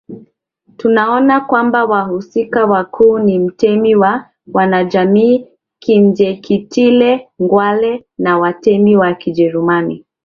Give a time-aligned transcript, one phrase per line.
[0.77, 5.47] Tunaona kwamba wahusika wakuu ni mtemi wa wanajamii
[5.79, 10.05] Kinjekitile Ngwale na watemi wa Kijerumani